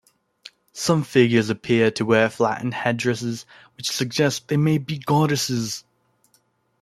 [0.73, 3.45] Some figurines appear to wear flattened headdresses,
[3.77, 5.83] which suggests they may be goddesses.